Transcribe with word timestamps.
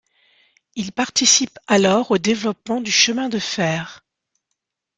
Il 0.73 0.93
participe 0.93 1.59
alors 1.67 2.09
au 2.09 2.17
développement 2.17 2.81
du 2.81 2.89
chemin 2.91 3.29
de 3.29 3.37
fer. 3.37 4.03